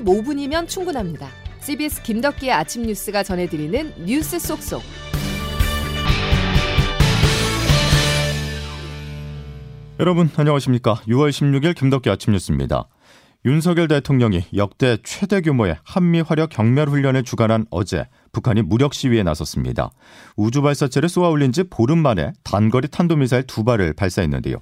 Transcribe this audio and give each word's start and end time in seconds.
15분이면 0.00 0.68
충분합니다. 0.68 1.28
CBS 1.60 2.02
김덕기의 2.02 2.52
아침 2.52 2.82
뉴스가 2.82 3.22
전해드리는 3.22 4.04
뉴스 4.04 4.38
속속. 4.38 4.82
여러분 9.98 10.28
안녕하십니까? 10.36 10.96
6월 11.08 11.30
16일 11.30 11.74
김덕기 11.74 12.10
아침 12.10 12.34
뉴스입니다. 12.34 12.86
윤석열 13.46 13.86
대통령이 13.86 14.44
역대 14.56 14.98
최대 15.04 15.40
규모의 15.40 15.76
한미 15.84 16.20
화력 16.20 16.50
경멸 16.50 16.88
훈련을 16.88 17.22
주관한 17.22 17.64
어제 17.70 18.06
북한이 18.32 18.62
무력 18.62 18.92
시위에 18.92 19.22
나섰습니다. 19.22 19.90
우주 20.36 20.62
발사체를 20.62 21.08
쏘아 21.08 21.28
올린 21.28 21.52
지 21.52 21.62
보름 21.62 21.98
만에 21.98 22.32
단거리 22.42 22.88
탄도미사일 22.88 23.44
두 23.44 23.62
발을 23.62 23.92
발사했는데요. 23.92 24.56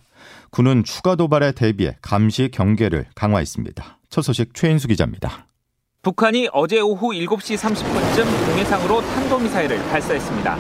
군은 0.51 0.85
추가 0.85 1.17
도발에 1.17 1.53
대비해 1.53 1.97
감시 2.03 2.51
경계를 2.53 3.07
강화했습니다. 3.15 3.99
첫 4.15 4.23
소식 4.23 4.55
최인수 4.55 4.87
기자입니다. 4.87 5.49
북한이 6.03 6.49
어제 6.53 6.79
오후 6.79 7.09
7시 7.09 7.57
30분쯤 7.57 8.47
동해상으로 8.47 9.01
탄도미사일을 9.01 9.77
발사했습니다. 9.91 10.57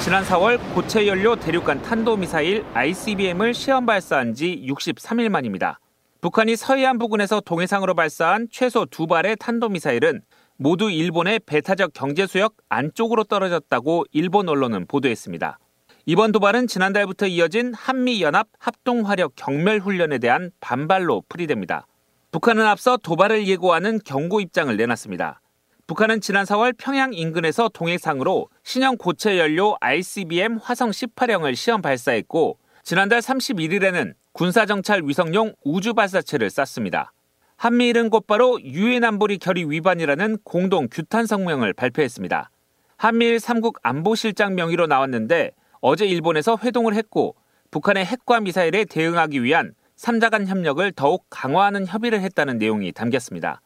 지난 0.00 0.22
4월 0.24 0.74
고체 0.74 1.06
연료 1.06 1.34
대륙간 1.34 1.80
탄도미사일 1.80 2.66
ICBM을 2.74 3.54
시험 3.54 3.86
발사한 3.86 4.34
지 4.34 4.62
63일 4.68 5.30
만입니다. 5.30 5.80
북한이 6.20 6.56
서해안 6.56 6.98
부근에서 6.98 7.40
동해상으로 7.40 7.94
발사한 7.94 8.48
최소 8.52 8.84
두 8.84 9.06
발의 9.06 9.36
탄도미사일은 9.40 10.20
모두 10.58 10.90
일본의 10.90 11.40
배타적 11.46 11.94
경제수역 11.94 12.56
안쪽으로 12.68 13.24
떨어졌다고 13.24 14.04
일본 14.12 14.50
언론은 14.50 14.86
보도했습니다. 14.86 15.58
이번 16.04 16.32
도발은 16.32 16.66
지난달부터 16.66 17.26
이어진 17.28 17.72
한미연합 17.72 18.48
합동화력 18.58 19.32
경멸훈련에 19.34 20.18
대한 20.18 20.50
반발로 20.60 21.22
풀이됩니다. 21.30 21.86
북한은 22.30 22.66
앞서 22.66 22.98
도발을 22.98 23.46
예고하는 23.46 24.00
경고 24.04 24.40
입장을 24.42 24.76
내놨습니다. 24.76 25.40
북한은 25.86 26.20
지난 26.20 26.44
4월 26.44 26.74
평양 26.76 27.14
인근에서 27.14 27.70
동해상으로 27.70 28.50
신형 28.64 28.98
고체 28.98 29.38
연료 29.38 29.78
ICBM 29.80 30.58
화성 30.58 30.90
18형을 30.90 31.56
시험 31.56 31.80
발사했고 31.80 32.58
지난달 32.82 33.20
31일에는 33.20 34.12
군사정찰 34.32 35.04
위성용 35.04 35.54
우주 35.64 35.94
발사체를 35.94 36.50
쐈습니다. 36.50 37.14
한미일은 37.56 38.10
곧바로 38.10 38.60
유엔 38.62 39.04
안보리 39.04 39.38
결의 39.38 39.70
위반이라는 39.70 40.38
공동 40.44 40.86
규탄 40.90 41.24
성명을 41.24 41.72
발표했습니다. 41.72 42.50
한미일 42.98 43.38
3국 43.38 43.76
안보실장 43.82 44.54
명의로 44.54 44.86
나왔는데 44.86 45.52
어제 45.80 46.04
일본에서 46.04 46.58
회동을 46.62 46.94
했고 46.94 47.36
북한의 47.70 48.04
핵과 48.04 48.40
미사일에 48.40 48.84
대응하기 48.84 49.42
위한 49.42 49.72
3자 49.98 50.30
간 50.30 50.46
협력을 50.46 50.90
더욱 50.92 51.26
강화하는 51.28 51.86
협의를 51.86 52.20
했다는 52.20 52.58
내용이 52.58 52.92
담겼습니다. 52.92 53.60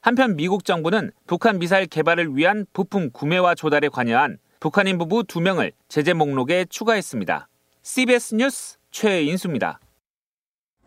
한편 0.00 0.34
미국 0.34 0.64
정부는 0.64 1.10
북한 1.26 1.58
미사일 1.58 1.86
개발을 1.86 2.36
위한 2.36 2.66
부품 2.72 3.10
구매와 3.10 3.54
조달에 3.54 3.88
관여한 3.88 4.38
북한인 4.60 4.96
부부 4.98 5.24
2명을 5.24 5.72
제재 5.88 6.14
목록에 6.14 6.64
추가했습니다. 6.64 7.48
CBS 7.82 8.34
뉴스 8.34 8.78
최인수입니다. 8.90 9.78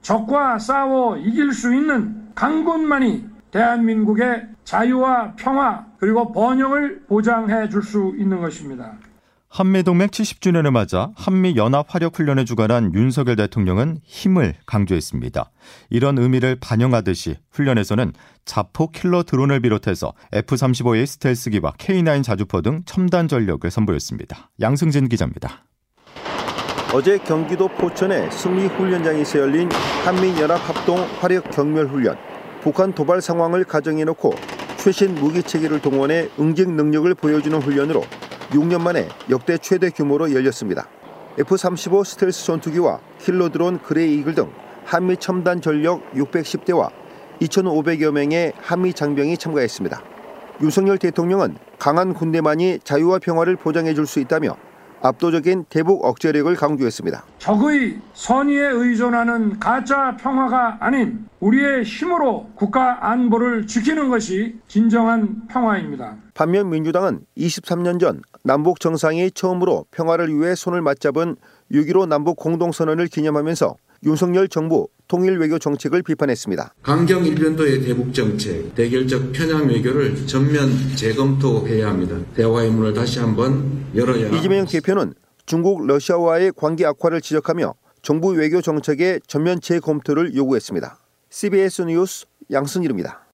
적과 0.01 0.57
싸워 0.57 1.17
이길 1.17 1.53
수 1.53 1.73
있는 1.73 2.33
강군만이 2.33 3.25
대한민국의 3.51 4.47
자유와 4.63 5.33
평화 5.35 5.85
그리고 5.99 6.31
번영을 6.31 7.03
보장해 7.07 7.69
줄 7.69 7.83
수 7.83 8.13
있는 8.17 8.41
것입니다. 8.41 8.97
한미동맹 9.49 10.09
70주년을 10.09 10.71
맞아 10.71 11.11
한미연합화력훈련에 11.15 12.43
주관한 12.43 12.93
윤석열 12.93 13.37
대통령은 13.37 13.99
힘을 14.03 14.55
강조했습니다. 14.65 15.51
이런 15.89 16.17
의미를 16.17 16.57
반영하듯이 16.59 17.37
훈련에서는 17.51 18.11
자포 18.45 18.91
킬러 18.91 19.23
드론을 19.23 19.61
비롯해서 19.61 20.13
F-35의 20.33 21.05
스텔스 21.05 21.51
기와 21.51 21.71
K9 21.73 22.23
자주포 22.23 22.61
등 22.61 22.83
첨단 22.85 23.27
전력을 23.27 23.69
선보였습니다. 23.69 24.51
양승진 24.59 25.07
기자입니다. 25.07 25.63
어제 26.93 27.17
경기도 27.17 27.67
포천의 27.67 28.31
승리훈련장에서 28.31 29.39
열린 29.39 29.69
한미연합합동 30.05 30.99
화력 31.19 31.51
격멸훈련. 31.51 32.17
북한 32.61 32.93
도발 32.93 33.21
상황을 33.21 33.63
가정해놓고 33.63 34.33
최신 34.77 35.15
무기 35.15 35.41
체계를 35.41 35.81
동원해 35.81 36.29
응징 36.39 36.75
능력을 36.75 37.13
보여주는 37.15 37.57
훈련으로 37.61 38.03
6년 38.51 38.81
만에 38.81 39.09
역대 39.29 39.57
최대 39.57 39.89
규모로 39.89 40.33
열렸습니다. 40.33 40.87
F-35 41.37 42.05
스텔스 42.05 42.45
전투기와 42.45 42.99
킬러 43.19 43.49
드론 43.49 43.79
그레이 43.79 44.17
이글 44.19 44.35
등 44.35 44.51
한미 44.85 45.17
첨단 45.17 45.61
전력 45.61 46.09
610대와 46.13 46.89
2,500여 47.41 48.11
명의 48.11 48.53
한미 48.57 48.93
장병이 48.93 49.37
참가했습니다. 49.37 50.01
윤석열 50.61 50.97
대통령은 50.97 51.57
강한 51.77 52.13
군대만이 52.13 52.79
자유와 52.83 53.19
평화를 53.19 53.57
보장해 53.57 53.93
줄 53.93 54.07
수 54.07 54.19
있다며 54.19 54.55
압도적인 55.01 55.65
대북 55.69 56.03
억제력을 56.05 56.53
강조했습니다. 56.55 57.23
적의 57.39 57.99
선의에 58.13 58.67
의존하는 58.67 59.59
가짜 59.59 60.17
평화가 60.17 60.77
아닌 60.79 61.27
우리의 61.39 61.83
힘으로 61.83 62.49
국가 62.55 63.09
안보를 63.09 63.67
지키는 63.67 64.09
것이 64.09 64.59
진정한 64.67 65.47
평화입니다. 65.47 66.15
반면 66.33 66.69
민주당은 66.69 67.21
23년 67.37 67.99
전 67.99 68.21
남북 68.43 68.79
정상이 68.79 69.31
처음으로 69.31 69.85
평화를 69.91 70.29
위해 70.29 70.55
손을 70.55 70.81
맞잡은 70.81 71.35
6.15 71.71 72.07
남북 72.07 72.37
공동선언을 72.37 73.07
기념하면서 73.07 73.75
윤석열 74.03 74.47
정부 74.47 74.87
통일 75.07 75.37
외교 75.37 75.57
정책을 75.57 76.03
비판했습니다. 76.03 76.73
강경 76.83 77.25
일변도의 77.25 77.81
대북 77.81 78.13
정책, 78.13 78.75
대결적 78.75 79.31
편향 79.31 79.67
외교를 79.67 80.27
전면 80.27 80.69
재검토해야 80.95 81.87
합니다. 81.87 82.17
대화의 82.35 82.71
문을 82.71 82.93
다시 82.93 83.19
한번 83.19 83.85
열어야. 83.95 84.29
이재명 84.29 84.65
대표는 84.65 85.13
중국 85.45 85.87
러시아와의 85.87 86.51
관계 86.55 86.85
악화를 86.85 87.21
지적하며 87.21 87.73
정부 88.01 88.29
외교 88.29 88.61
정책의 88.61 89.21
전면 89.27 89.61
재검토를 89.61 90.35
요구했습니다. 90.35 90.99
CBS 91.29 91.83
뉴스 91.83 92.25
양승일입니다. 92.51 93.27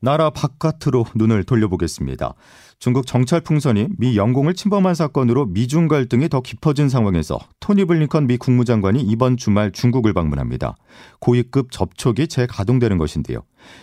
나라 0.00 0.30
바깥으로 0.30 1.06
눈을 1.14 1.44
돌려보겠습니다. 1.44 2.34
중국 2.78 3.06
정찰 3.06 3.40
풍선이 3.40 3.88
미 3.98 4.16
영공을 4.16 4.54
침범한 4.54 4.94
사건으로 4.94 5.46
미중 5.46 5.88
갈등이 5.88 6.28
더 6.28 6.40
깊어진 6.40 6.88
상황에서 6.88 7.38
토니 7.60 7.86
블링컨 7.86 8.26
미 8.26 8.36
국무장관이 8.36 9.00
이번 9.00 9.36
주말 9.36 9.72
중국을 9.72 10.12
방문합니다. 10.12 10.76
고위급 11.20 11.72
접촉이 11.72 12.28
재가동되는 12.28 12.98
것인데요. 12.98 13.40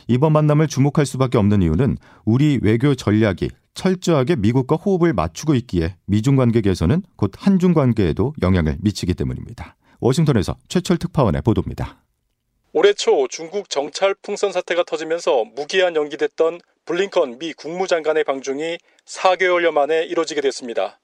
이번 0.07 0.33
만남을 0.33 0.67
주목할 0.67 1.05
수밖에 1.05 1.37
없는 1.37 1.63
이유는 1.63 1.97
우리 2.23 2.59
외교 2.61 2.93
전략이 2.93 3.49
철저하게 3.73 4.35
미국과 4.35 4.75
호흡을 4.75 5.13
맞추고 5.13 5.55
있기에 5.55 5.95
미중 6.05 6.35
관계 6.35 6.61
개선은 6.61 7.01
곧 7.15 7.31
한중 7.35 7.73
관계에도 7.73 8.33
영향을 8.43 8.77
미치기 8.81 9.15
때문입니다. 9.15 9.75
워싱턴에서 9.99 10.55
최철 10.67 10.97
특파원의 10.97 11.41
보도입니다. 11.41 12.03
올해 12.73 12.93
초 12.93 13.27
중국 13.27 13.69
정찰 13.69 14.13
풍선 14.21 14.51
사태가 14.51 14.83
터지면서 14.83 15.43
무기한 15.55 15.95
연기됐던 15.95 16.59
블링컨 16.85 17.39
미 17.39 17.53
국무장관의 17.53 18.25
방중이 18.25 18.77
4개월여 19.05 19.71
만에 19.71 20.03
이뤄지게 20.03 20.41
됐습니다. 20.41 20.99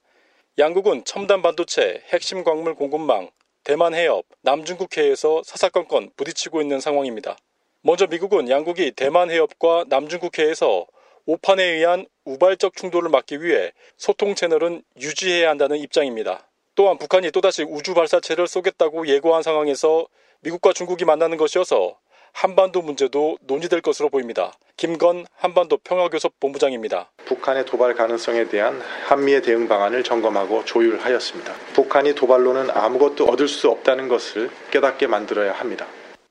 양국은 0.57 1.05
첨단 1.05 1.41
반도체, 1.41 2.03
핵심 2.09 2.43
광물 2.43 2.75
공급망, 2.75 3.29
대만 3.63 3.93
해협, 3.93 4.25
남중국 4.41 4.97
해에서 4.97 5.41
사사건건 5.45 6.11
부딪히고 6.17 6.61
있는 6.61 6.81
상황입니다. 6.81 7.37
먼저 7.81 8.07
미국은 8.07 8.49
양국이 8.49 8.91
대만 8.91 9.31
해협과 9.31 9.85
남중국 9.87 10.37
해에서 10.37 10.85
오판에 11.25 11.63
의한 11.63 12.07
우발적 12.25 12.75
충돌을 12.75 13.09
막기 13.09 13.41
위해 13.41 13.71
소통 13.95 14.35
채널은 14.35 14.83
유지해야 14.99 15.49
한다는 15.49 15.77
입장입니다. 15.77 16.49
또한 16.75 16.97
북한이 16.97 17.31
또다시 17.31 17.63
우주 17.63 17.93
발사체를 17.93 18.47
쏘겠다고 18.47 19.07
예고한 19.07 19.43
상황에서 19.43 20.07
미국과 20.41 20.73
중국이 20.73 21.05
만나는 21.05 21.37
것이어서 21.37 21.97
한반도 22.33 22.81
문제도 22.81 23.37
논의될 23.41 23.81
것으로 23.81 24.09
보입니다. 24.09 24.53
김건 24.77 25.25
한반도 25.35 25.77
평화교섭 25.77 26.39
본부장입니다. 26.39 27.11
북한의 27.25 27.65
도발 27.65 27.95
가능성에 27.95 28.47
대한 28.47 28.81
한미의 29.07 29.41
대응 29.41 29.67
방안을 29.67 30.03
점검하고 30.03 30.63
조율하였습니다. 30.65 31.53
북한이 31.73 32.15
도발로는 32.15 32.69
아무것도 32.71 33.25
얻을 33.25 33.47
수 33.47 33.69
없다는 33.69 34.07
것을 34.07 34.49
깨닫게 34.71 35.07
만들어야 35.07 35.53
합니다. 35.53 35.85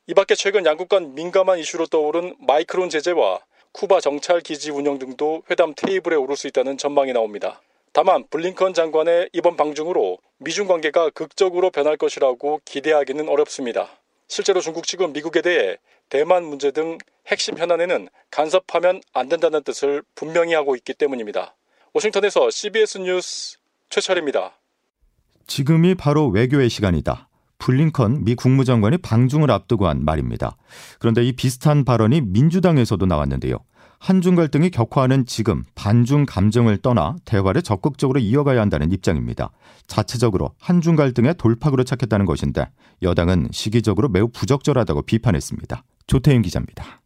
이 0.07 0.13
밖에 0.15 0.33
최근 0.33 0.65
양국 0.65 0.89
간 0.89 1.13
민감한 1.13 1.59
이슈로 1.59 1.85
떠오른 1.85 2.35
마이크론 2.39 2.89
제재와 2.89 3.39
쿠바 3.71 4.01
정찰 4.01 4.41
기지 4.41 4.71
운영 4.71 4.97
등도 4.97 5.43
회담 5.51 5.73
테이블에 5.75 6.15
오를 6.15 6.35
수 6.35 6.47
있다는 6.47 6.79
전망이 6.79 7.13
나옵니다. 7.13 7.61
다만 7.93 8.23
블링컨 8.29 8.73
장관의 8.73 9.29
이번 9.33 9.55
방중으로 9.55 10.17
미중 10.39 10.67
관계가 10.67 11.11
극적으로 11.11 11.69
변할 11.69 11.97
것이라고 11.97 12.61
기대하기는 12.65 13.29
어렵습니다. 13.29 13.89
실제로 14.29 14.61
중국 14.61 14.85
측은 14.85 15.11
미국에 15.11 15.41
대해 15.41 15.77
대만 16.07 16.45
문제 16.45 16.71
등 16.71 16.97
핵심 17.27 17.57
현안에는 17.57 18.07
간섭하면 18.31 19.01
안 19.11 19.27
된다는 19.27 19.63
뜻을 19.63 20.03
분명히 20.15 20.53
하고 20.53 20.75
있기 20.75 20.93
때문입니다. 20.93 21.55
워싱턴에서 21.93 22.49
CBS 22.51 22.99
뉴스 22.99 23.57
최철입니다. 23.89 24.53
지금이 25.47 25.95
바로 25.95 26.27
외교의 26.27 26.69
시간이다. 26.69 27.27
블링컨 27.57 28.23
미 28.23 28.35
국무장관이 28.35 28.99
방중을 28.99 29.49
앞두고 29.51 29.87
한 29.87 30.05
말입니다. 30.05 30.55
그런데 30.99 31.23
이 31.23 31.33
비슷한 31.33 31.83
발언이 31.83 32.21
민주당에서도 32.21 33.05
나왔는데요. 33.05 33.57
한중 33.99 34.35
갈등이 34.35 34.69
격화하는 34.69 35.25
지금 35.25 35.63
반중 35.75 36.25
감정을 36.25 36.77
떠나 36.77 37.15
대화를 37.25 37.61
적극적으로 37.61 38.19
이어가야 38.19 38.61
한다는 38.61 38.91
입장입니다. 38.91 39.51
자체적으로 39.87 40.51
한중 40.59 40.95
갈등의 40.95 41.35
돌파구를 41.35 41.83
찾겠다는 41.83 42.25
것인데 42.25 42.69
여당은 43.01 43.49
시기적으로 43.51 44.07
매우 44.07 44.29
부적절하다고 44.29 45.01
비판했습니다. 45.03 45.83
조태인 46.07 46.41
기자입니다. 46.41 47.01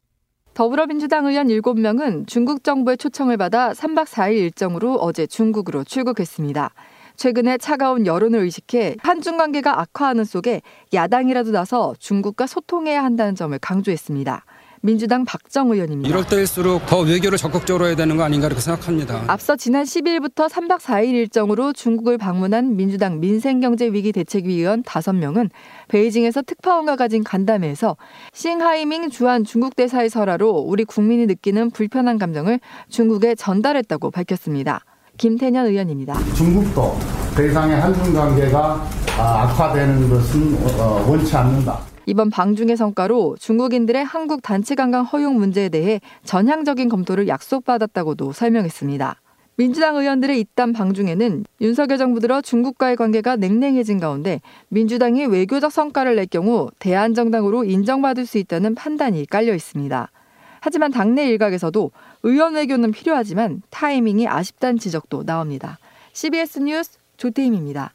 더불어민주당 0.54 1.26
의원 1.26 1.48
7명은 1.48 2.28
중국 2.28 2.64
정부의 2.64 2.98
초청을 2.98 3.38
받아 3.38 3.72
3박 3.72 4.06
4일 4.06 4.36
일정으로 4.36 4.96
어제 4.98 5.26
중국으로 5.26 5.84
출국했습니다. 5.84 6.70
최근에 7.16 7.58
차가운 7.58 8.06
여론을 8.06 8.40
의식해 8.40 8.98
한중 9.00 9.38
관계가 9.38 9.80
악화하는 9.82 10.26
속에 10.26 10.62
야당이라도 10.94 11.52
나서 11.52 11.96
중국과 11.98 12.46
소통해야 12.46 13.04
한다는 13.04 13.34
점을 13.36 13.58
강조했습니다. 13.58 14.46
민주당 14.86 15.24
박정 15.24 15.72
의원입니다. 15.72 16.10
이럴 16.10 16.28
때일수록 16.28 16.86
더 16.88 17.00
외교를 17.00 17.38
적극적으로 17.38 17.88
해야 17.88 17.96
되는 17.96 18.18
거 18.18 18.24
아닌가 18.24 18.48
이렇게 18.48 18.62
생각합니다. 18.62 19.24
앞서 19.28 19.56
지난 19.56 19.86
10일부터 19.86 20.50
3박 20.50 20.80
4일 20.80 21.14
일정으로 21.14 21.72
중국을 21.72 22.18
방문한 22.18 22.76
민주당 22.76 23.22
민생경제위기 23.22 24.12
대책위원 24.12 24.84
5명은 24.84 25.52
베이징에서 25.88 26.42
특파원과 26.42 26.98
가진 26.98 27.24
간담회에서 27.24 27.96
싱하이밍 28.34 29.10
주한 29.10 29.46
중국 29.46 29.78
대사의 29.78 30.10
설화로 30.10 30.50
우리 30.52 30.84
국민이 30.84 31.28
느끼는 31.28 31.72
불편한 31.72 32.18
감정을 32.18 32.60
중국에 32.90 33.36
전달했다고 33.36 34.12
밝혔습니다. 34.12 34.84
김태년 35.16 35.68
의원입니다. 35.68 36.16
중국도 36.36 36.98
더 37.36 37.42
이상의 37.42 37.80
한중 37.80 38.14
관계가 38.14 38.86
악화되는 39.18 40.10
것은 40.10 40.58
어, 40.78 41.06
원치 41.08 41.34
않는다. 41.38 41.93
이번 42.06 42.30
방중의 42.30 42.76
성과로 42.76 43.38
중국인들의 43.40 44.04
한국 44.04 44.42
단체 44.42 44.76
관광 44.76 45.04
허용 45.04 45.38
문제에 45.38 45.70
대해 45.70 46.02
전향적인 46.26 46.90
검토를 46.90 47.28
약속받았다고도 47.28 48.34
설명했습니다. 48.34 49.16
민주당 49.56 49.96
의원들의 49.96 50.40
이딴 50.40 50.74
방중에는 50.74 51.46
윤석열 51.62 51.98
정부 51.98 52.20
들어 52.20 52.42
중국과의 52.42 52.96
관계가 52.96 53.36
냉랭해진 53.36 54.00
가운데 54.00 54.42
민주당이 54.70 55.28
외교적 55.28 55.72
성과를 55.72 56.16
낼 56.16 56.26
경우 56.26 56.72
대안정당으로 56.80 57.64
인정받을 57.64 58.26
수 58.26 58.40
있다는 58.40 58.74
판단이 58.74 59.28
깔려 59.28 59.54
있습니다. 59.54 60.10
하지만 60.60 60.92
당내 60.92 61.28
일각에서도 61.28 61.92
의원 62.24 62.56
외교는 62.56 62.92
필요하지만 62.92 63.62
타이밍이 63.70 64.28
아쉽다는 64.28 64.80
지적도 64.80 65.24
나옵니다. 65.24 65.78
CBS 66.14 66.60
뉴스 66.60 66.98
조태임입니다. 67.18 67.94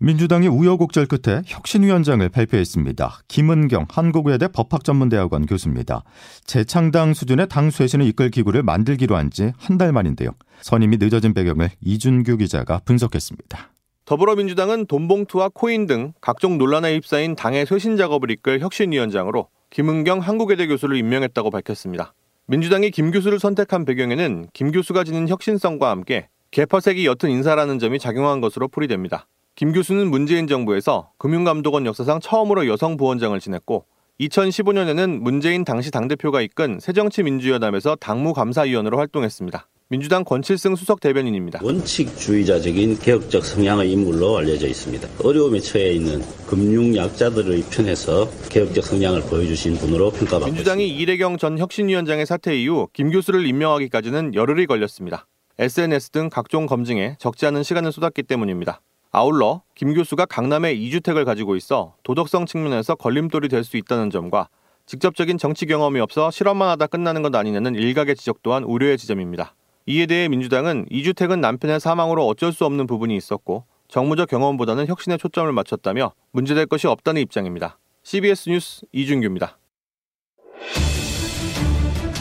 민주당이 0.00 0.46
우여곡절 0.46 1.06
끝에 1.06 1.42
혁신위원장을 1.46 2.26
발표했습니다. 2.28 3.20
김은경 3.26 3.86
한국외대 3.90 4.46
법학전문대학원 4.48 5.46
교수입니다. 5.46 6.04
재창당 6.44 7.14
수준의 7.14 7.48
당 7.48 7.70
쇄신을 7.70 8.06
이끌 8.06 8.30
기구를 8.30 8.62
만들기로 8.62 9.16
한 9.16 9.30
지 9.30 9.52
한 9.58 9.76
달 9.76 9.92
만인데요. 9.92 10.30
선임이 10.62 10.98
늦어진 10.98 11.34
배경을 11.34 11.70
이준규 11.80 12.36
기자가 12.36 12.80
분석했습니다. 12.84 13.70
더불어민주당은 14.04 14.86
돈봉투와 14.86 15.50
코인 15.52 15.86
등 15.86 16.12
각종 16.20 16.58
논란에 16.58 16.94
휩싸인 16.94 17.34
당의 17.34 17.66
쇄신 17.66 17.96
작업을 17.96 18.30
이끌 18.30 18.60
혁신위원장으로 18.60 19.48
김은경 19.70 20.20
한국외대 20.20 20.66
교수를 20.68 20.96
임명했다고 20.96 21.50
밝혔습니다. 21.50 22.14
민주당이 22.46 22.90
김 22.92 23.10
교수를 23.10 23.38
선택한 23.40 23.84
배경에는 23.84 24.46
김 24.54 24.70
교수가 24.70 25.04
지닌 25.04 25.28
혁신성과 25.28 25.90
함께 25.90 26.28
개파색이 26.52 27.04
옅은 27.04 27.30
인사라는 27.30 27.78
점이 27.78 27.98
작용한 27.98 28.40
것으로 28.40 28.68
풀이됩니다. 28.68 29.26
김 29.58 29.72
교수는 29.72 30.08
문재인 30.08 30.46
정부에서 30.46 31.10
금융감독원 31.18 31.84
역사상 31.84 32.20
처음으로 32.20 32.68
여성 32.68 32.96
부원장을 32.96 33.40
지냈고 33.40 33.86
2015년에는 34.20 35.18
문재인 35.18 35.64
당시 35.64 35.90
당대표가 35.90 36.42
이끈 36.42 36.78
새정치민주연합에서 36.78 37.96
당무감사위원으로 37.96 38.98
활동했습니다. 38.98 39.68
민주당 39.88 40.22
권칠승 40.22 40.76
수석 40.76 41.00
대변인입니다. 41.00 41.58
원칙주의자적인 41.64 43.00
개혁적 43.00 43.44
성향의 43.44 43.90
인물로 43.90 44.38
알려져 44.38 44.68
있습니다. 44.68 45.08
어려움에 45.24 45.58
처해 45.58 45.90
있는 45.90 46.22
금융 46.46 46.94
약자들의 46.94 47.64
편에서 47.68 48.30
개혁적 48.50 48.84
성향을 48.84 49.22
보여주신 49.22 49.74
분으로 49.74 50.12
평가받고 50.12 50.52
민주당이 50.52 50.84
있습니다. 50.84 51.02
이래경 51.02 51.36
전 51.36 51.58
혁신위원장의 51.58 52.26
사퇴 52.26 52.56
이후 52.56 52.86
김 52.92 53.10
교수를 53.10 53.44
임명하기까지는 53.44 54.36
열흘이 54.36 54.66
걸렸습니다. 54.66 55.26
SNS 55.58 56.10
등 56.10 56.30
각종 56.30 56.66
검증에 56.66 57.16
적지 57.18 57.46
않은 57.46 57.64
시간을 57.64 57.90
쏟았기 57.90 58.22
때문입니다. 58.22 58.82
아울러 59.10 59.62
김 59.74 59.94
교수가 59.94 60.26
강남에 60.26 60.74
2주택을 60.76 61.24
가지고 61.24 61.56
있어 61.56 61.94
도덕성 62.02 62.46
측면에서 62.46 62.94
걸림돌이 62.94 63.48
될 63.48 63.64
수 63.64 63.76
있다는 63.76 64.10
점과 64.10 64.48
직접적인 64.86 65.36
정치 65.38 65.66
경험이 65.66 66.00
없어 66.00 66.30
실험만 66.30 66.68
하다 66.70 66.86
끝나는 66.86 67.22
것 67.22 67.34
아니냐는 67.34 67.74
일각의 67.74 68.16
지적 68.16 68.42
또한 68.42 68.64
우려의 68.64 68.96
지점입니다. 68.96 69.54
이에 69.86 70.06
대해 70.06 70.28
민주당은 70.28 70.86
2주택은 70.90 71.40
남편의 71.40 71.80
사망으로 71.80 72.26
어쩔 72.26 72.52
수 72.52 72.64
없는 72.64 72.86
부분이 72.86 73.14
있었고 73.16 73.64
정무적 73.88 74.28
경험보다는 74.28 74.86
혁신에 74.86 75.16
초점을 75.16 75.50
맞췄다며 75.52 76.12
문제될 76.32 76.66
것이 76.66 76.86
없다는 76.86 77.20
입장입니다. 77.22 77.78
CBS 78.02 78.50
뉴스 78.50 78.82
이준규입니다. 78.92 79.58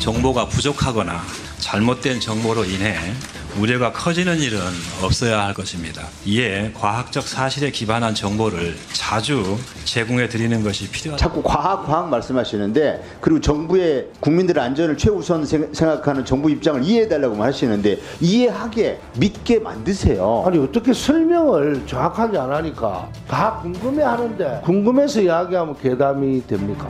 정보가 0.01 0.45
부족하거나 0.47 1.21
잘못된 1.59 2.19
정보로 2.19 2.63
인해 2.65 2.95
우려가 3.59 3.91
커지는 3.91 4.37
일은 4.39 4.59
없어야 5.03 5.45
할 5.45 5.53
것입니다. 5.53 6.03
이에 6.25 6.71
과학적 6.75 7.23
사실에 7.27 7.71
기반한 7.71 8.13
정보를 8.13 8.75
자주 8.93 9.57
제공해 9.83 10.29
드리는 10.29 10.61
것이 10.63 10.89
필요하다. 10.89 11.19
자꾸 11.19 11.41
과학 11.41 11.85
과학 11.87 12.09
말씀하시는데 12.09 13.17
그리고 13.19 13.41
정부의 13.41 14.09
국민들의 14.19 14.63
안전을 14.63 14.97
최우선 14.97 15.45
생각하는 15.45 16.23
정부 16.23 16.51
입장을 16.51 16.83
이해해 16.83 17.07
달라고 17.07 17.41
하시는데 17.41 17.97
이해하게 18.21 18.99
믿게 19.17 19.59
만드세요. 19.59 20.43
아니 20.45 20.59
어떻게 20.59 20.93
설명을 20.93 21.87
정확하게 21.87 22.37
안 22.37 22.51
하니까 22.51 23.09
다 23.27 23.59
궁금해 23.63 24.03
하는데 24.03 24.61
궁금해서 24.63 25.21
이야기하면 25.21 25.75
괴담이 25.81 26.45
됩니까? 26.45 26.87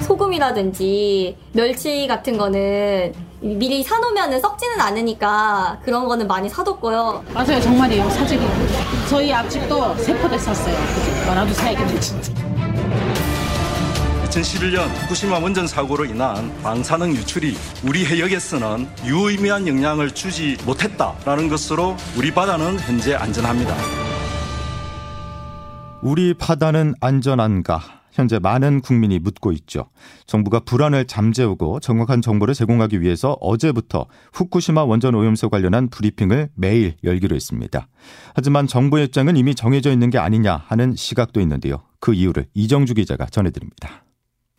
소금이라든지 0.00 1.36
멸치 1.52 2.06
같은 2.06 2.38
거는 2.38 3.12
미리 3.54 3.82
사놓으면 3.82 4.40
썩지는 4.40 4.80
않으니까 4.80 5.78
그런 5.84 6.06
거는 6.06 6.26
많이 6.26 6.48
사뒀고요. 6.48 7.24
맞아요. 7.32 7.60
정말이에요. 7.60 8.10
사직이. 8.10 8.44
저희 9.08 9.32
앞집도 9.32 9.96
세포대 9.98 10.36
샀어요. 10.38 10.74
나도 11.26 11.52
사야겠네 11.52 12.00
진짜. 12.00 12.32
2011년 14.36 14.88
후쿠시마 14.88 15.38
원전 15.38 15.66
사고로 15.66 16.04
인한 16.04 16.52
방사능 16.62 17.12
유출이 17.12 17.56
우리 17.84 18.04
해역에서는 18.04 18.86
유의미한 19.06 19.66
영향을 19.66 20.10
주지 20.10 20.58
못했다라는 20.66 21.48
것으로 21.48 21.96
우리 22.18 22.32
바다는 22.34 22.78
현재 22.80 23.14
안전합니다. 23.14 23.74
우리 26.02 26.34
바다는 26.34 26.94
안전한가? 27.00 27.80
현재 28.16 28.38
많은 28.38 28.80
국민이 28.80 29.18
묻고 29.18 29.52
있죠. 29.52 29.90
정부가 30.26 30.60
불안을 30.60 31.04
잠재우고 31.04 31.80
정확한 31.80 32.22
정보를 32.22 32.54
제공하기 32.54 33.02
위해서 33.02 33.36
어제부터 33.42 34.06
후쿠시마 34.32 34.84
원전 34.84 35.14
오염수 35.14 35.50
관련한 35.50 35.90
브리핑을 35.90 36.48
매일 36.54 36.94
열기로 37.04 37.36
했습니다. 37.36 37.88
하지만 38.34 38.66
정부의 38.66 39.04
입장은 39.04 39.36
이미 39.36 39.54
정해져 39.54 39.92
있는 39.92 40.08
게 40.08 40.16
아니냐 40.16 40.64
하는 40.66 40.96
시각도 40.96 41.42
있는데요. 41.42 41.82
그 42.00 42.14
이유를 42.14 42.46
이정주 42.54 42.94
기자가 42.94 43.26
전해드립니다. 43.26 44.04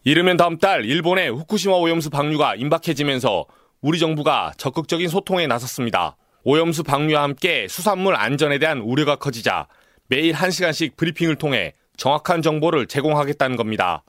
이르면 0.04 0.38
다음 0.38 0.60
달 0.60 0.86
일본의 0.86 1.32
후쿠시마 1.32 1.74
오염수 1.74 2.12
방류가 2.12 2.56
임박해지면서 2.56 3.46
우리 3.82 3.98
정부가 3.98 4.54
적극적인 4.58 5.10
소통에 5.10 5.48
나섰습니다. 5.48 6.16
오염수 6.44 6.84
방류와 6.84 7.24
함께 7.24 7.68
수산물 7.68 8.16
안전에 8.16 8.60
대한 8.60 8.80
우려가 8.82 9.16
커지자 9.16 9.68
매일 10.10 10.34
1시간씩 10.34 10.96
브리핑을 10.96 11.36
통해 11.38 11.74
정확한 11.98 12.42
정보를 12.42 12.88
제공하겠다는 12.88 13.58
겁니다. 13.58 14.04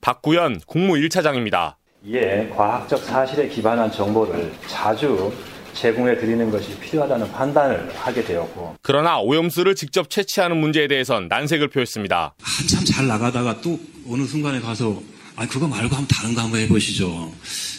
박구현 0.00 0.60
국무 0.66 0.94
1차장입니다. 0.94 1.74
이에 2.04 2.48
과학적 2.54 3.02
사실에 3.02 3.48
기반한 3.48 3.90
정보를 3.90 4.52
자주 4.66 5.32
제공해 5.72 6.16
드리는 6.16 6.50
것이 6.50 6.78
필요하다는 6.78 7.32
판단을 7.32 7.90
하게 7.94 8.24
되었고 8.24 8.76
그러나 8.80 9.20
오염수를 9.20 9.74
직접 9.74 10.08
채취하는 10.08 10.56
문제에 10.56 10.88
대해선 10.88 11.28
난색을 11.28 11.68
표했습니다. 11.68 12.34
한참 12.40 12.84
잘 12.84 13.06
나가다가 13.06 13.60
또 13.60 13.78
어느 14.08 14.24
순간에 14.24 14.60
가서 14.60 14.98
아 15.36 15.46
그거 15.46 15.68
말고 15.68 15.94
한번 15.94 16.06
다른 16.08 16.34
거 16.34 16.40
한번 16.40 16.60
해보시죠. 16.60 17.30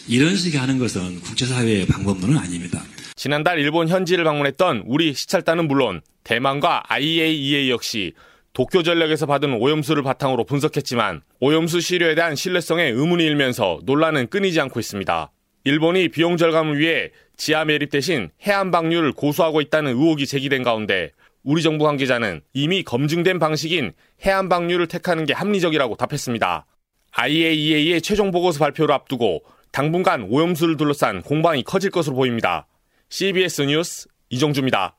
이런 0.07 0.35
식의 0.35 0.59
하는 0.59 0.77
것은 0.77 1.21
국제사회의 1.21 1.87
방법론은 1.87 2.37
아닙니다. 2.37 2.83
지난달 3.15 3.57
일본 3.57 3.87
현지를 3.87 4.23
방문했던 4.25 4.83
우리 4.85 5.15
시찰단은 5.15 5.67
물론 5.67 6.01
대만과 6.23 6.83
IAEA 6.87 7.71
역시 7.71 8.13
도쿄 8.57 8.81
전력에서 8.81 9.27
받은 9.27 9.53
오염수를 9.53 10.01
바탕으로 10.01 10.43
분석했지만 10.45 11.21
오염수 11.41 11.79
시료에 11.79 12.15
대한 12.15 12.35
신뢰성에 12.35 12.85
의문이 12.85 13.23
일면서 13.23 13.81
논란은 13.83 14.29
끊이지 14.31 14.59
않고 14.61 14.79
있습니다. 14.79 15.31
일본이 15.65 16.07
비용 16.07 16.37
절감을 16.37 16.79
위해 16.79 17.11
지하 17.35 17.65
매립 17.65 17.91
대신 17.91 18.31
해안 18.47 18.71
방류를 18.71 19.11
고수하고 19.11 19.61
있다는 19.61 19.91
의혹이 19.91 20.25
제기된 20.25 20.63
가운데 20.63 21.11
우리 21.43 21.61
정부 21.61 21.85
관계자는 21.85 22.41
이미 22.53 22.81
검증된 22.81 23.37
방식인 23.37 23.93
해안 24.25 24.49
방류를 24.49 24.87
택하는 24.87 25.27
게 25.27 25.33
합리적이라고 25.33 25.95
답했습니다. 25.95 26.65
IAEA의 27.11 28.01
최종 28.01 28.31
보고서 28.31 28.57
발표를 28.57 28.95
앞두고 28.95 29.43
당분간 29.71 30.23
오염수를 30.31 30.77
둘러싼 30.77 31.21
공방이 31.21 31.61
커질 31.61 31.91
것으로 31.91 32.15
보입니다. 32.15 32.65
CBS 33.09 33.61
뉴스 33.61 34.07
이정주입니다. 34.31 34.95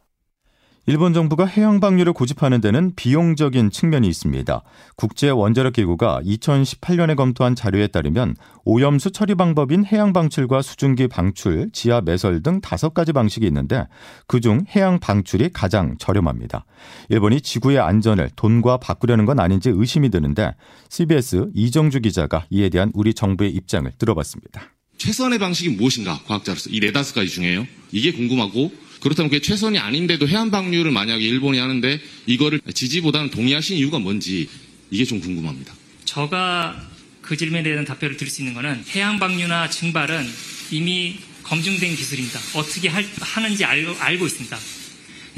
일본 0.89 1.13
정부가 1.13 1.45
해양 1.45 1.81
방류를 1.81 2.15
고집하는 2.15 2.63
데는 2.63 2.95
비용적인 2.97 3.71
측면이 3.71 4.09
있습니다. 4.09 4.63
국제 4.97 5.29
원자력 5.29 5.75
기구가 5.75 6.23
2018년에 6.25 7.15
검토한 7.15 7.55
자료에 7.55 7.89
따르면 7.89 8.37
오염수 8.65 9.11
처리 9.11 9.35
방법인 9.35 9.85
해양 9.85 10.15
방출과 10.15 10.63
수증기 10.63 11.07
방출, 11.07 11.69
지하 11.75 12.01
매설 12.01 12.43
등 12.43 12.63
다섯 12.63 12.95
가지 12.95 13.13
방식이 13.13 13.47
있는데 13.49 13.87
그중 14.29 14.65
해양 14.75 14.99
방출이 14.99 15.51
가장 15.53 15.95
저렴합니다. 15.99 16.65
일본이 17.11 17.43
지구의 17.43 17.81
안전을 17.81 18.31
돈과 18.35 18.79
바꾸려는 18.79 19.27
건 19.27 19.41
아닌지 19.41 19.69
의심이 19.71 20.09
드는데 20.09 20.55
CBS 20.89 21.51
이정주 21.55 22.01
기자가 22.01 22.47
이에 22.49 22.71
대한 22.71 22.93
우리 22.95 23.13
정부의 23.13 23.51
입장을 23.51 23.93
들어봤습니다. 23.99 24.63
최선의 24.97 25.39
방식이 25.39 25.77
무엇인가 25.77 26.19
과학자로서 26.27 26.71
이 26.71 26.81
네 26.81 26.93
다섯 26.93 27.15
가지 27.15 27.29
중에요. 27.29 27.67
이게 27.93 28.11
궁금하고 28.11 28.88
그렇다면 29.09 29.31
그게 29.31 29.41
최선이 29.41 29.79
아닌데도 29.79 30.29
해안 30.29 30.51
방류를 30.51 30.91
만약에 30.91 31.25
일본이 31.25 31.59
하는데 31.59 32.01
이거를 32.27 32.61
지지보다는 32.73 33.31
동의하신 33.31 33.79
이유가 33.79 33.99
뭔지 33.99 34.49
이게 34.91 35.05
좀 35.07 35.19
궁금합니다. 35.21 35.75
저가 36.05 36.89
그 37.23 37.37
질문에 37.37 37.63
대한 37.63 37.87
답변을 37.87 38.19
드릴 38.19 38.31
수 38.31 38.43
있는 38.43 38.55
것은 38.55 38.85
해양 38.95 39.19
방류나 39.19 39.71
증발은 39.71 40.27
이미 40.73 41.17
검증된 41.43 41.97
기술입니다. 41.97 42.39
어떻게 42.55 42.89
할, 42.89 43.07
하는지 43.21 43.65
알고, 43.65 43.97
알고 43.99 44.27
있습니다. 44.27 44.59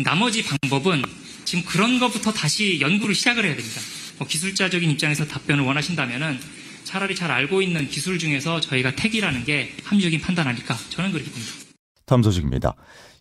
나머지 0.03 0.43
방법은 0.43 1.03
지금 1.45 1.65
그런 1.65 2.01
것부터 2.01 2.33
다시 2.33 2.81
연구를 2.81 3.15
시작을 3.15 3.45
해야 3.45 3.55
됩니다. 3.55 3.81
뭐 4.19 4.27
기술자적인 4.27 4.91
입장에서 4.91 5.27
답변을 5.27 5.63
원하신다면은 5.63 6.41
차라리 6.83 7.15
잘 7.15 7.31
알고 7.31 7.63
있는 7.63 7.89
기술 7.89 8.19
중에서 8.19 8.61
저희가 8.61 8.97
택이라는 8.97 9.45
게 9.45 9.77
합리적인 9.85 10.21
판단 10.21 10.49
아닐까 10.49 10.77
저는 10.89 11.13
그렇게 11.13 11.31
봅니다. 11.31 11.53
다음 12.07 12.25
소식입니다. 12.25 12.75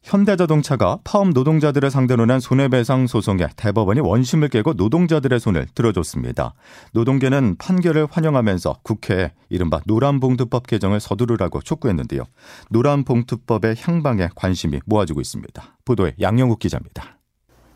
현대자동차가 0.04 1.00
파업 1.04 1.30
노동자들을 1.30 1.92
상대로 1.92 2.26
낸 2.26 2.40
손해배상 2.40 3.08
소송에 3.08 3.48
대법원이 3.56 4.00
원심을 4.00 4.50
깨고 4.50 4.74
노동자들의 4.74 5.40
손을 5.40 5.68
들어줬습니다. 5.76 6.54
노동계는 6.94 7.58
판결을 7.58 8.08
환영하면서 8.10 8.80
국회에 8.84 9.34
이른바 9.50 9.82
노란봉투법 9.86 10.68
개정을 10.68 11.00
서두르라고 11.00 11.62
촉구했는데요. 11.62 12.24
노란봉투법의 12.70 13.76
향방에 13.80 14.30
관심이 14.36 14.80
모아지고 14.86 15.22
있습니다. 15.22 15.78
보도에 15.86 16.16
양영욱 16.22 16.60
기자입니다. 16.60 17.20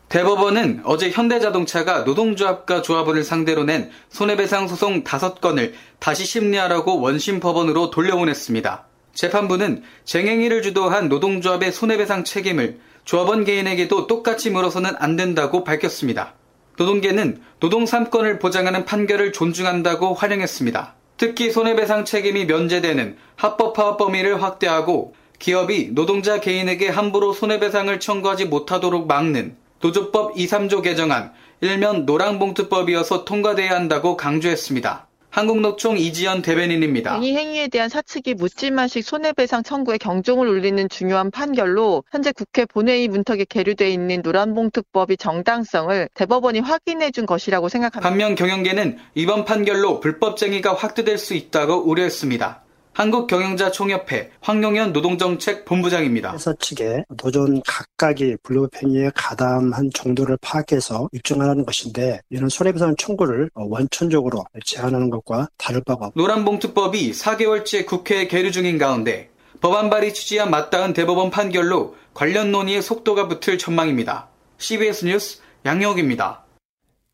대법원은 0.08 0.82
어제 0.84 1.10
현대자동차가 1.10 2.04
노동조합과 2.04 2.82
조합원을 2.82 3.24
상대로 3.24 3.64
낸 3.64 3.90
손해배상 4.10 4.68
소송 4.68 5.02
5건을 5.02 5.72
다시 5.98 6.24
심리하라고 6.24 7.00
원심 7.00 7.40
법원으로 7.40 7.90
돌려보냈습니다. 7.90 8.93
재판부는 9.14 9.82
쟁행위를 10.04 10.62
주도한 10.62 11.08
노동조합의 11.08 11.72
손해배상 11.72 12.24
책임을 12.24 12.78
조합원 13.04 13.44
개인에게도 13.44 14.06
똑같이 14.06 14.50
물어서는 14.50 14.94
안 14.98 15.16
된다고 15.16 15.64
밝혔습니다. 15.64 16.34
노동계는 16.76 17.40
노동 17.60 17.84
3권을 17.84 18.40
보장하는 18.40 18.84
판결을 18.84 19.32
존중한다고 19.32 20.14
환영했습니다. 20.14 20.94
특히 21.16 21.50
손해배상 21.50 22.04
책임이 22.04 22.46
면제되는 22.46 23.16
합법 23.36 23.74
파업 23.74 23.98
범위를 23.98 24.42
확대하고 24.42 25.14
기업이 25.38 25.90
노동자 25.92 26.40
개인에게 26.40 26.88
함부로 26.88 27.32
손해배상을 27.32 28.00
청구하지 28.00 28.46
못하도록 28.46 29.06
막는 29.06 29.56
노조법 29.80 30.38
2, 30.38 30.46
3조 30.46 30.82
개정안, 30.82 31.32
일면 31.60 32.06
노랑봉투법이어서 32.06 33.24
통과돼야 33.24 33.72
한다고 33.72 34.16
강조했습니다. 34.16 35.06
한국노총 35.34 35.98
이지연 35.98 36.42
대변인입니다. 36.42 37.16
이 37.16 37.34
행위에 37.34 37.66
대한 37.66 37.88
사측이 37.88 38.34
묻지마식 38.34 39.02
손해배상 39.04 39.64
청구에 39.64 39.98
경종을 39.98 40.46
울리는 40.46 40.88
중요한 40.88 41.32
판결로 41.32 42.04
현재 42.12 42.30
국회 42.30 42.64
본회의 42.64 43.08
문턱에 43.08 43.44
계류돼 43.48 43.90
있는 43.90 44.22
노란봉투법이 44.22 45.16
정당성을 45.16 46.08
대법원이 46.14 46.60
확인해 46.60 47.10
준 47.10 47.26
것이라고 47.26 47.68
생각합니다. 47.68 48.08
반면 48.08 48.36
경영계는 48.36 48.96
이번 49.16 49.44
판결로 49.44 49.98
불법쟁이가 49.98 50.74
확대될 50.74 51.18
수 51.18 51.34
있다고 51.34 51.82
우려했습니다. 51.82 52.63
한국경영자총협회 52.94 54.30
황용현 54.40 54.92
노동정책 54.92 55.64
본부장입니다. 55.64 56.32
회사 56.32 56.54
측에 56.54 57.04
노조는 57.08 57.62
각각이 57.66 58.36
불법행위에 58.42 59.10
가담한 59.14 59.90
정도를 59.92 60.38
파악해서 60.40 61.08
입증하라는 61.12 61.66
것인데 61.66 62.20
이런 62.30 62.48
손해배상 62.48 62.94
청구를 62.96 63.50
원천적으로 63.54 64.44
제한하는 64.64 65.10
것과 65.10 65.48
다를 65.58 65.82
바가 65.84 66.06
없습니다. 66.06 66.14
노란봉투법이 66.14 67.10
4개월째 67.10 67.84
국회에 67.84 68.28
계류 68.28 68.52
중인 68.52 68.78
가운데 68.78 69.30
법안 69.60 69.90
발의 69.90 70.14
취지와 70.14 70.46
맞닿은 70.46 70.92
대법원 70.92 71.30
판결로 71.30 71.96
관련 72.14 72.52
논의의 72.52 72.80
속도가 72.80 73.28
붙을 73.28 73.58
전망입니다. 73.58 74.28
CBS 74.58 75.06
뉴스 75.06 75.40
양혁입니다. 75.66 76.43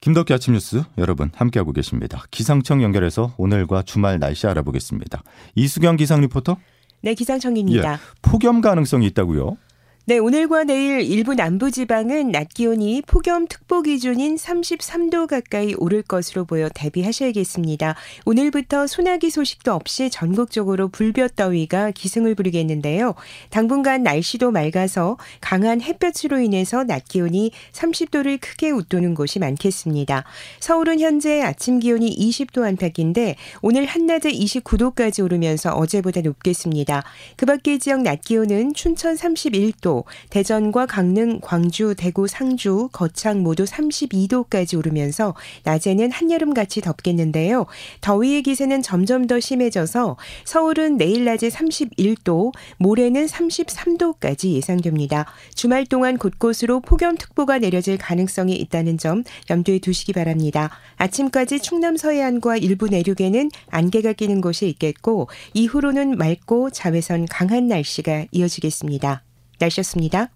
김덕기 0.01 0.33
아침 0.33 0.55
뉴스 0.55 0.83
여러분 0.97 1.31
함께하고 1.35 1.73
계십니다. 1.73 2.25
기상청 2.31 2.83
연결해서 2.83 3.35
오늘과 3.37 3.83
주말 3.83 4.19
날씨 4.19 4.47
알아보겠습니다. 4.47 5.23
이수경 5.55 5.97
기상 5.97 6.23
리포터. 6.23 6.57
네, 7.03 7.13
기상청입니다. 7.13 7.93
예, 7.93 7.99
폭염 8.23 8.63
가능성이 8.63 9.07
있다고요? 9.09 9.59
네, 10.07 10.17
오늘과 10.19 10.65
내일 10.65 11.03
일부 11.03 11.35
남부 11.35 11.71
지방은 11.71 12.33
낮 12.33 12.49
기온이 12.49 13.03
폭염 13.07 13.47
특보 13.47 13.83
기준인 13.83 14.35
33도 14.35 15.29
가까이 15.29 15.75
오를 15.77 16.03
것으로 16.03 16.47
보여 16.47 16.69
대비하셔야겠습니다. 16.75 17.95
오늘부터 18.25 18.87
소나기 18.87 19.31
소식도 19.31 19.73
없이 19.73 20.09
전국적으로 20.11 20.89
불볕 20.89 21.37
더위가 21.37 21.91
기승을 21.93 22.35
부리겠는데요. 22.35 23.15
당분간 23.51 24.03
날씨도 24.03 24.51
맑아서 24.51 25.19
강한 25.41 25.83
햇볕으로 25.83 26.41
인해서 26.41 26.83
낮 26.83 27.05
기온이 27.05 27.53
30도를 27.73 28.41
크게 28.41 28.71
웃도는 28.71 29.15
곳이 29.15 29.39
많겠습니다. 29.39 30.25
서울은 30.61 30.99
현재 30.99 31.43
아침 31.43 31.79
기온이 31.79 32.11
20도 32.17 32.65
안팎인데 32.65 33.37
오늘 33.61 33.85
한낮에 33.85 34.33
29도까지 34.33 35.23
오르면서 35.23 35.73
어제보다 35.75 36.23
높겠습니다. 36.23 37.05
그 37.37 37.47
밖의 37.47 37.79
지역 37.79 38.01
낮 38.01 38.23
기온은 38.23 38.73
춘천 38.75 39.15
31 39.15 39.73
도, 39.91 40.05
대전과 40.31 40.87
강릉, 40.87 41.41
광주, 41.41 41.97
대구, 41.97 42.29
상주, 42.29 42.91
거창 42.93 43.43
모두 43.43 43.65
32도까지 43.65 44.79
오르면서 44.79 45.35
낮에는 45.65 46.13
한여름같이 46.13 46.81
덥겠는데요. 46.81 47.67
더위의 48.01 48.45
기세는 48.45 48.83
점점 48.83 49.27
더 49.27 49.41
심해져서 49.41 50.17
서울은 50.45 50.97
내일 50.97 51.25
낮에 51.25 51.49
31도, 51.49 52.53
모레는 52.79 53.27
33도까지 53.27 54.53
예상됩니다. 54.53 55.27
주말 55.57 55.85
동안 55.87 56.19
곳곳으로 56.19 56.79
폭염특보가 56.79 57.59
내려질 57.59 57.99
가능성이 57.99 58.55
있다는 58.55 58.97
점 58.97 59.25
염두에 59.51 59.81
두시기 59.81 60.13
바랍니다. 60.13 60.71
아침까지 60.99 61.59
충남 61.59 61.97
서해안과 61.97 62.59
일부 62.59 62.87
내륙에는 62.87 63.51
안개가 63.71 64.13
끼는 64.13 64.41
곳이 64.41 64.69
있겠고 64.69 65.29
이후로는 65.55 66.17
맑고 66.17 66.71
자외선 66.71 67.27
강한 67.27 67.67
날씨가 67.67 68.27
이어지겠습니다. 68.31 69.25
날씨였습니다. 69.61 70.31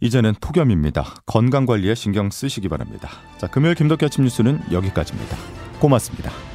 이제는 0.00 0.34
폭염입니다. 0.40 1.14
건강 1.24 1.64
관리에 1.64 1.94
신경 1.94 2.30
쓰시기 2.30 2.68
바랍니다. 2.68 3.08
자, 3.38 3.46
금요일 3.46 3.74
김덕기 3.74 4.04
아침 4.04 4.24
뉴스는 4.24 4.60
여기까지입니다. 4.72 5.36
고맙습니다. 5.80 6.53